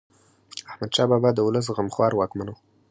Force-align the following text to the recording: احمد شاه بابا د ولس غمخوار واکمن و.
احمد 0.69 0.91
شاه 0.95 1.07
بابا 1.11 1.29
د 1.33 1.39
ولس 1.47 1.65
غمخوار 1.77 2.11
واکمن 2.15 2.47
و. 2.49 2.57